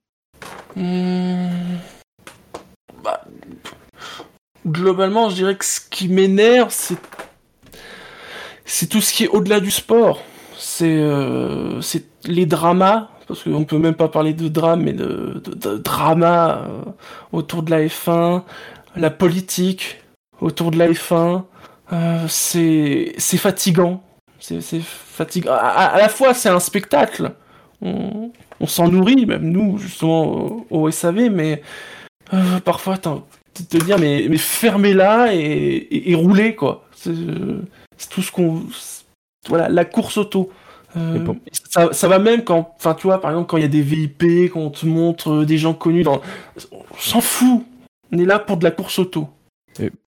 [0.76, 1.78] Hmm.
[3.02, 3.24] Bah,
[4.64, 7.00] globalement, je dirais que ce qui m'énerve, c'est
[8.64, 10.22] c'est tout ce qui est au-delà du sport.
[10.56, 15.42] C'est euh, c'est les dramas, parce qu'on peut même pas parler de drame, mais de,
[15.78, 16.82] drama euh,
[17.32, 18.42] autour de la F1,
[18.94, 19.98] la politique
[20.40, 21.42] autour de la F1.
[21.92, 24.02] euh, c'est fatigant.
[24.38, 25.52] C'est fatigant.
[25.52, 27.32] À, la fois, c'est un spectacle.
[27.82, 28.30] On,
[28.66, 31.62] s'en nourrit, même nous, justement, au, SAV, mais
[32.32, 36.84] euh, parfois, te dire, mais, fermez-la et, et, roulez, quoi.
[36.94, 37.12] C'est
[38.10, 38.62] tout ce qu'on.
[39.48, 40.50] Voilà, la course auto.
[40.96, 43.68] Euh, ça, ça va même quand, enfin, tu vois, par exemple, quand il y a
[43.68, 46.20] des VIP, quand on te montre euh, des gens connus dans.
[46.72, 47.64] On s'en fout.
[48.12, 49.28] On est là pour de la course auto.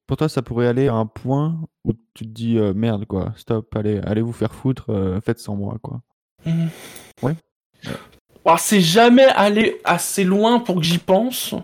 [0.07, 3.33] Pour toi, ça pourrait aller à un point où tu te dis euh, merde, quoi,
[3.37, 6.01] stop, allez, allez vous faire foutre, euh, faites sans moi, quoi.
[6.45, 6.67] Hmm.
[7.23, 7.33] Ouais.
[8.45, 11.55] Alors, c'est jamais allé assez loin pour que j'y pense,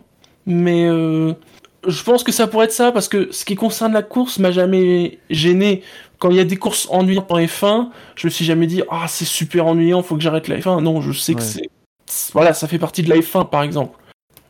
[0.48, 0.88] mais
[1.88, 4.52] je pense que ça pourrait être ça parce que ce qui concerne la course m'a
[4.52, 5.84] jamais gêné.
[6.22, 9.08] Quand il y a des courses ennuyantes en F1, je me suis jamais dit ah
[9.08, 10.80] c'est super ennuyant, faut que j'arrête la F1.
[10.82, 11.46] Non, je sais que Ouais.
[11.46, 11.70] c'est
[12.06, 13.98] c'est- voilà, ça fait partie de la F1 par exemple.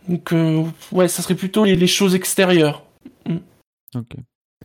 [0.09, 2.83] Donc euh, ouais, ça serait plutôt les, les choses extérieures.
[3.95, 4.15] Ok.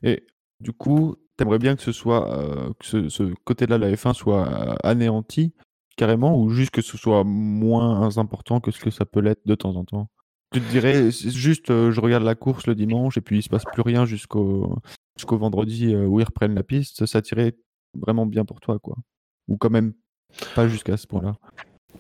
[0.03, 0.25] Et
[0.61, 4.13] du coup, t'aimerais bien que ce soit euh, que ce, ce côté-là de la F1
[4.15, 5.53] soit euh, anéanti
[5.97, 9.55] carrément ou juste que ce soit moins important que ce que ça peut l'être de
[9.55, 10.09] temps en temps?
[10.53, 13.49] Tu te dirais, juste, euh, je regarde la course le dimanche et puis il se
[13.49, 14.79] passe plus rien jusqu'au
[15.17, 17.57] jusqu'au vendredi euh, où ils reprennent la piste, ça tirait
[17.99, 18.97] vraiment bien pour toi, quoi.
[19.49, 19.95] Ou quand même
[20.55, 21.37] pas jusqu'à ce point-là.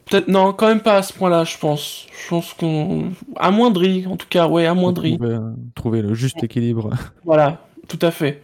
[0.04, 2.06] Peut-être non, quand même pas à ce point-là, je pense.
[2.12, 5.16] Je pense qu'on amoindri, en tout cas, ouais, amoindri.
[5.16, 6.90] Trouver, euh, trouver le juste équilibre.
[7.24, 8.42] Voilà, tout à fait.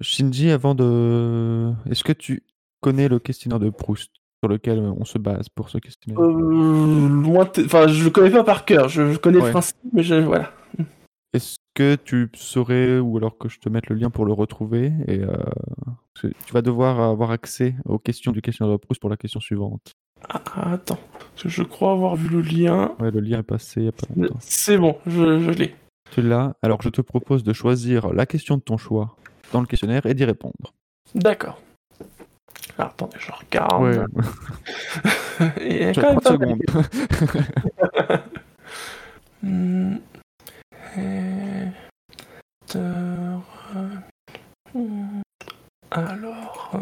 [0.00, 1.70] Shinji, avant de...
[1.88, 2.42] Est-ce que tu
[2.80, 4.10] connais le questionnaire de Proust?
[4.42, 6.20] Sur lequel on se base pour ce questionnaire?
[6.20, 8.88] Euh, Enfin, je le connais pas par cœur.
[8.88, 9.46] Je, je connais Ouais.
[9.46, 10.14] le principe, mais je...
[10.16, 10.50] voilà.
[11.32, 14.92] Est-ce que tu saurais, ou alors que je te mette le lien pour le retrouver,
[15.06, 15.32] et euh,
[16.20, 19.92] tu vas devoir avoir accès aux questions du questionnaire de Proust pour la question suivante.
[20.28, 20.98] Ah, attends,
[21.36, 22.92] je crois avoir vu le lien.
[22.98, 24.36] Ouais, le lien est passé il y a pas longtemps.
[24.40, 25.74] C'est bon, je, je l'ai.
[26.10, 29.14] Tu l'as, alors je te propose de choisir la question de ton choix
[29.52, 30.74] dans le questionnaire et d'y répondre.
[31.14, 31.62] D'accord.
[32.82, 33.82] Ah, attendez, je regarde.
[33.82, 33.98] Ouais,
[35.60, 38.20] il y a quand même 30 pas mal secondes.
[39.42, 39.96] Hmm.
[44.74, 45.20] Hmm.
[45.90, 46.78] Alors, euh,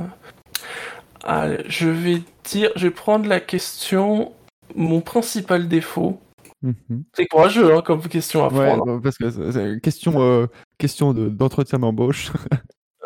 [1.23, 4.33] allez, je vais dire, je vais prendre la question.
[4.75, 6.21] Mon principal défaut.
[6.63, 7.05] Mhm.
[7.15, 8.85] C'est courageux hein, comme question à prendre.
[8.85, 10.47] bah, parce que c'est- question, euh,
[10.79, 12.33] question de- d'entretien d'embauche.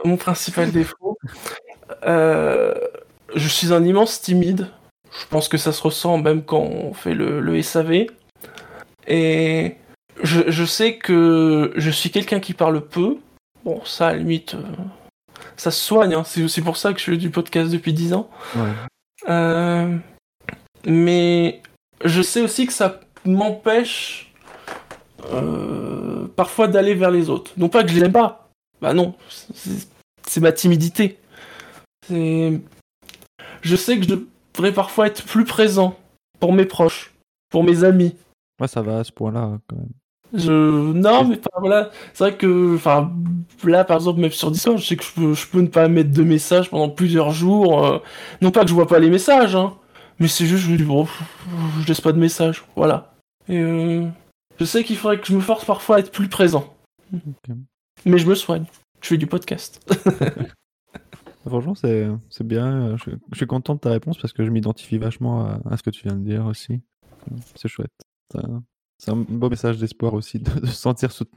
[0.05, 1.17] Mon principal défaut.
[2.07, 2.75] Euh,
[3.35, 4.69] je suis un immense timide.
[5.21, 8.07] Je pense que ça se ressent même quand on fait le, le SAV.
[9.07, 9.77] Et
[10.23, 13.19] je, je sais que je suis quelqu'un qui parle peu.
[13.65, 14.63] Bon, ça, à la limite, euh,
[15.57, 16.15] ça se soigne.
[16.15, 16.25] hein.
[16.25, 18.31] C'est aussi pour ça que je fais du podcast depuis 10 ans.
[18.57, 18.63] Ouais.
[19.29, 19.97] Euh,
[20.87, 21.61] mais
[22.05, 24.33] je sais aussi que ça m'empêche
[25.33, 27.53] euh, parfois d'aller vers les autres.
[27.57, 28.49] Non pas que je les aime pas.
[28.81, 29.15] Bah non.
[30.27, 31.19] C'est ma timidité.
[32.07, 32.61] C'est,
[33.63, 34.15] je sais que je
[34.55, 35.97] devrais parfois être plus présent
[36.41, 37.15] pour mes proches,
[37.51, 38.17] pour mes amis.
[38.61, 39.89] Ouais, ça va à ce point-là quand même.
[40.35, 43.13] Je non mais enfin, voilà, c'est vrai que enfin
[43.65, 45.89] là par exemple même sur Discord, je sais que je peux, je peux ne pas
[45.89, 47.87] mettre de messages pendant plusieurs jours.
[47.87, 47.99] euh,
[48.41, 49.75] non pas que je vois pas les messages, hein,
[50.19, 51.07] mais c'est juste je me dis bon,
[51.83, 53.15] je laisse pas de messages, voilà.
[53.49, 54.07] Et euh,
[54.59, 56.73] je sais qu'il faudrait que je me force parfois à être plus présent.
[58.07, 58.65] Mais je me soigne.
[59.03, 59.87] Je fais du podcast.
[61.47, 62.97] Franchement, c'est c'est bien.
[62.97, 65.83] Je, je suis content de ta réponse parce que je m'identifie vachement à, à ce
[65.83, 66.81] que tu viens de dire aussi.
[67.57, 67.91] C'est chouette.
[68.33, 68.63] C'est un-
[68.99, 71.29] C'est un beau message d'espoir aussi de, se sentir sout-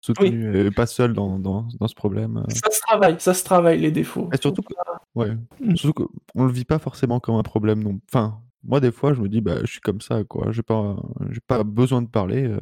[0.00, 2.42] soutenu et pas seul dans, dans, dans ce problème.
[2.48, 4.30] Ça se travaille, ça se travaille les défauts.
[4.32, 4.72] Et surtout, que-
[5.14, 5.36] ouais.
[5.60, 5.76] Mm.
[5.76, 8.00] surtout qu'on le vit pas forcément comme un problème non.
[8.10, 10.52] Enfin, moi des fois je me dis bah je suis comme ça quoi.
[10.52, 10.96] J'ai pas
[11.30, 12.44] j'ai pas besoin de parler.
[12.48, 12.58] euh,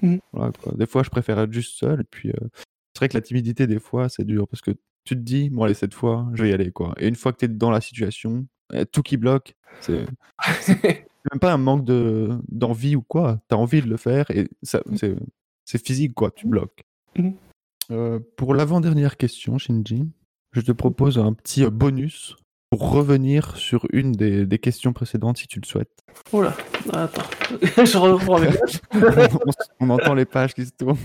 [0.00, 0.18] Mm.
[0.32, 0.72] voilà, quoi.
[0.76, 2.48] Des fois je préfère être juste seul et puis euh,
[2.92, 4.72] c'est vrai que la timidité des fois c'est dur parce que
[5.04, 6.94] tu te dis bon allez cette fois je vais y aller quoi.
[6.98, 10.06] Et une fois que tu es dans la situation, euh, tout qui bloque, c'est
[11.30, 13.40] même pas un manque de d'envie ou quoi.
[13.48, 15.16] T'as envie de le faire et ça c'est
[15.64, 16.30] c'est physique quoi.
[16.30, 16.84] Tu bloques.
[17.16, 17.34] Mhm.
[17.90, 20.08] Euh, pour l'avant-dernière question, Shinji,
[20.52, 22.36] je te propose un petit euh, bonus
[22.70, 25.90] pour revenir sur une des, des questions précédentes si tu le souhaites.
[26.32, 26.56] Oh là,
[26.92, 27.22] attends,
[27.84, 28.80] je reprends mes pages.
[29.80, 30.96] on, on entend les pages qui se tournent.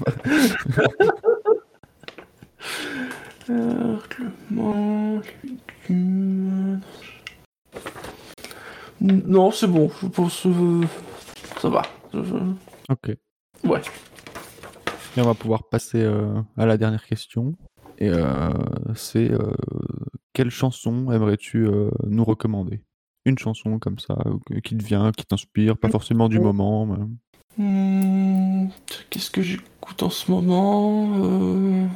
[3.50, 3.98] Euh.
[9.00, 10.82] Non, c'est bon, je pense que
[11.60, 11.84] ça va.
[12.90, 13.16] Ok.
[13.64, 13.82] Ouais.
[15.16, 17.56] Et on va pouvoir passer euh, à la dernière question.
[18.00, 18.52] Et euh,
[18.96, 19.52] c'est euh,
[20.34, 22.84] quelle chanson aimerais-tu euh, nous recommander?
[23.26, 24.16] Une chanson comme ça,
[24.64, 26.86] qui te vient, qui t'inspire, pas forcément du moment.
[26.86, 27.06] mais-
[27.60, 28.68] Hmm,
[29.10, 31.88] Qu'est-ce que j'écoute en ce moment Euh,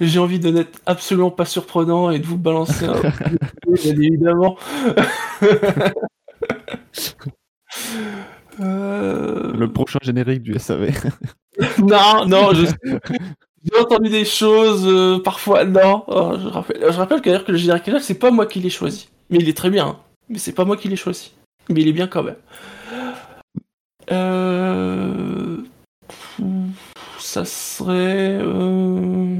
[0.00, 3.00] J'ai envie de n'être absolument pas surprenant et de vous balancer un.
[3.72, 4.56] bien évidemment.
[8.60, 10.90] Euh, Le prochain générique du SAV.
[11.78, 12.66] Non, non, je...
[13.64, 16.04] j'ai entendu des choses, euh, parfois, non.
[16.06, 18.60] Oh, je rappelle, je rappelle que, d'ailleurs que le générique là, c'est pas moi qui
[18.60, 19.08] l'ai choisi.
[19.30, 19.96] Mais il est très bien, hein.
[20.28, 21.32] mais c'est pas moi qui l'ai choisi.
[21.70, 22.36] Mais il est bien quand même.
[24.10, 25.56] Euh...
[27.18, 28.38] Ça serait...
[28.42, 29.36] euh,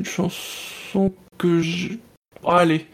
[0.00, 1.88] Une chanson que je...
[2.42, 2.86] Oh, allez,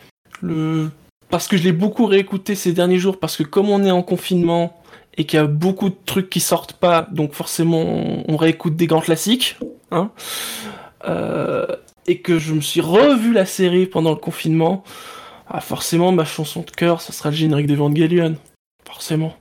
[0.42, 0.90] le...
[1.30, 4.02] Parce que je l'ai beaucoup réécouté ces derniers jours, parce que comme on est en
[4.02, 4.82] confinement,
[5.16, 7.84] et qu'il y a beaucoup de trucs qui sortent pas, donc forcément
[8.26, 9.56] on, réécoute des grands classiques,
[9.92, 10.10] hein,
[11.06, 11.66] euh,
[12.08, 14.82] et que je me suis revu la série pendant le confinement,
[15.46, 18.34] ah, forcément ma chanson de cœur, ça sera le générique d'Evangelion,
[18.84, 19.36] forcément.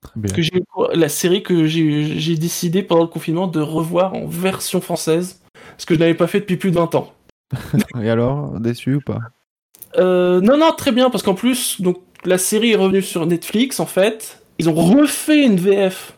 [0.00, 0.34] Très bien.
[0.34, 0.62] Que j'ai,
[0.94, 5.42] la série que j'ai décidé pendant le confinement de revoir en version française,
[5.78, 7.12] ce que je n'avais pas fait depuis plus de 20 ans.
[8.02, 9.18] Et alors, déçu ou pas?
[9.98, 13.80] Euh, non, non, très bien, parce qu'en plus, donc la série est revenue sur Netflix,
[13.80, 14.42] en fait.
[14.58, 16.16] Ils ont refait une VF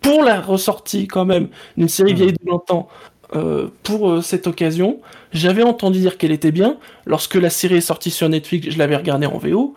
[0.00, 2.88] pour la ressortie, quand même, d'une série vieille de longtemps,
[3.34, 5.00] euh, pour euh, cette occasion.
[5.32, 6.78] J'avais entendu dire qu'elle était bien.
[7.06, 9.74] Lorsque la série est sortie sur Netflix, je l'avais regardée en VO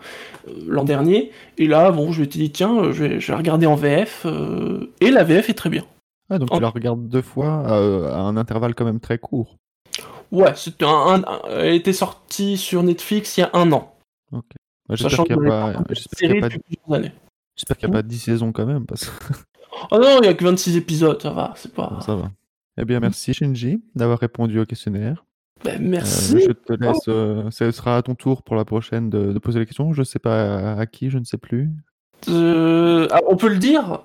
[0.48, 1.30] euh, l'an dernier.
[1.58, 4.26] Et là, bon, je m'étais dit, tiens, je vais, je vais regarder en VF.
[5.00, 5.84] et la VF est très bien.
[6.34, 9.18] Ah, donc En- tu la regardes deux fois euh, à un intervalle quand même très
[9.18, 9.56] court.
[10.32, 13.94] Ouais, c'était un, un- un- elle était sortie sur Netflix il y a un an.
[14.32, 14.44] Ok.
[14.90, 15.66] Sachant J'espère qu'il n'y a, pas...
[15.72, 15.74] y
[16.36, 16.48] a pas...
[16.48, 17.12] depuis plusieurs années.
[17.56, 18.84] j'espère qu'il y a pas 10 saisons quand même.
[18.86, 19.10] Parce...
[19.90, 21.98] Oh non, il y a que 26 épisodes, ça va, c'est pas.
[22.04, 22.30] Ça va.
[22.76, 25.24] Eh bien, merci Shinji d'avoir répondu au questionnaire.
[25.64, 26.40] Ben, Euh, merci.
[26.40, 26.98] je te laisse.
[27.08, 29.92] euh, ce sera à ton tour pour la prochaine de, de poser les questions.
[29.92, 31.70] Je sais pas à qui, je ne sais plus.
[32.28, 34.00] Euh, ah, on peut le dire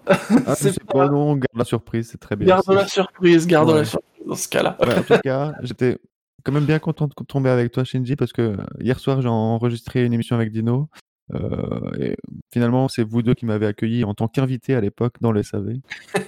[0.46, 2.48] Ah, C'est pas- pas, non, garde la surprise, c'est très bien.
[2.48, 3.76] Garde la surprise, garde Ouais.
[3.80, 4.78] la surprise dans ce cas-là.
[4.82, 5.98] Ouais, en tout cas, j'étais
[6.44, 10.06] quand même bien content de tomber avec toi, Shinji, parce que hier soir, j'ai enregistré
[10.06, 10.88] une émission avec Dino.
[11.34, 12.16] euh, et
[12.52, 15.76] finalement, c'est vous deux qui m'avez accueilli en tant qu'invité à l'époque dans le SAV.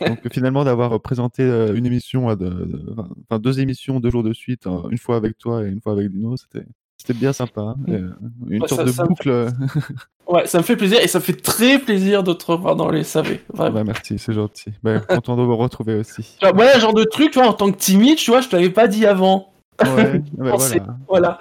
[0.05, 2.95] Donc finalement, d'avoir présenté euh, une émission, à de-
[3.29, 6.09] enfin deux émissions deux jours de suite, une fois avec toi et une fois avec
[6.11, 6.65] Dino, c'était
[7.01, 7.61] c'était bien sympa.
[7.61, 8.09] hein, euh,
[8.49, 9.47] une Ouais, sorte ça- de ça boucle.
[10.27, 12.89] Ouais, ça me fait plaisir et ça me fait très plaisir de te revoir dans
[12.89, 13.39] les SAV.
[13.53, 13.75] Vraiment.
[13.75, 14.71] Bah, merci, c'est gentil.
[14.81, 16.37] Bah, content de vous retrouver aussi.
[16.41, 18.55] Vois, Voilà, genre de truc, tu vois, en tant que timide, tu vois, je te
[18.55, 19.51] l'avais pas dit avant.
[19.83, 20.85] Ouais, bah, voilà.
[21.09, 21.39] Voilà.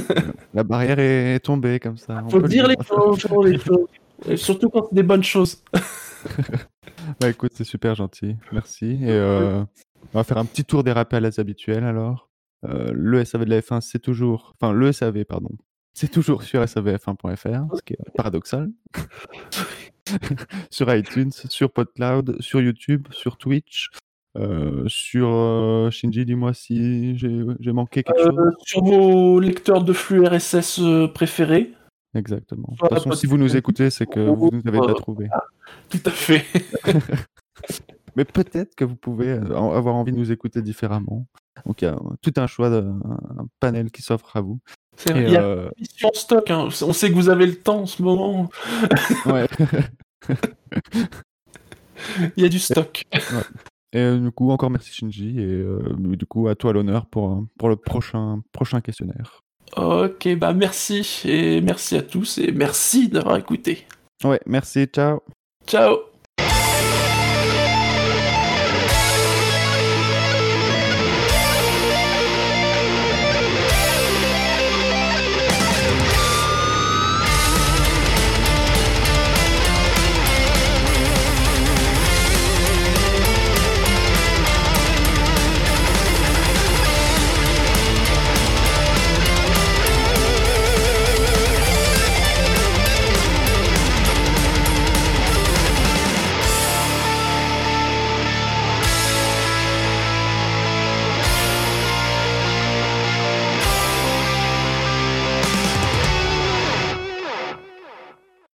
[0.54, 2.22] La barrière est tombée comme ça.
[2.24, 3.86] on Faut le dire les choses, les choses.
[4.26, 5.62] Et surtout quand c'est des bonnes choses.
[7.20, 8.86] Bah écoute, c'est super gentil, merci.
[9.02, 9.60] Et euh,
[10.14, 12.29] on va faire un petit tour des rappels habituels alors.
[12.64, 14.54] Euh, le SAV de la F1, c'est toujours.
[14.60, 15.50] Enfin, le SAV, pardon.
[15.92, 18.70] C'est toujours sur savf1.fr, ce qui est paradoxal.
[20.70, 23.88] sur iTunes, sur PodCloud, sur YouTube, sur Twitch,
[24.36, 28.52] Euh, sur euh, Shinji, dis-moi si j'ai manqué quelque chose.
[28.64, 30.80] sur vos lecteurs de flux RSS
[31.12, 31.74] préférés.
[32.14, 32.68] Exactement.
[32.72, 35.28] De toute façon, si vous nous écoutez, c'est que vous nous avez Euh, trouvé.
[35.90, 36.44] Tout à fait.
[38.16, 41.26] Mais peut-être que vous pouvez avoir envie de nous écouter différemment.
[41.66, 44.60] Donc il y a tout un choix, de, un panel qui s'offre à vous.
[44.96, 45.70] C'est vrai, Il y a euh,
[46.04, 46.50] en stock.
[46.50, 46.68] hein.
[46.82, 48.50] On sait que vous avez le temps en ce moment.
[49.26, 49.46] ouais.
[52.36, 53.02] Il y a du stock.
[53.92, 55.38] Et euh, du coup, encore merci Shinji.
[55.38, 59.42] Et euh, du coup, à toi l'honneur pour, pour le prochain, prochain questionnaire.
[59.76, 61.22] Ok, bah merci.
[61.24, 62.38] Et merci à tous.
[62.38, 63.86] Et merci d'avoir écouté.
[64.24, 65.20] Ouais, merci, ciao.
[65.66, 66.09] Ciao